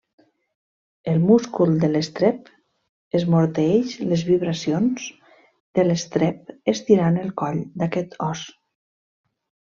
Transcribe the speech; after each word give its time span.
El 1.11 1.19
múscul 1.25 1.75
de 1.83 1.89
l'estrep 1.95 2.49
esmorteeix 3.19 3.93
les 4.13 4.25
vibracions 4.31 5.05
de 5.81 5.87
l'estrep 5.87 6.51
estirant 6.75 7.23
el 7.27 7.31
coll 7.45 7.63
d'aquest 7.85 8.19
os. 8.33 8.45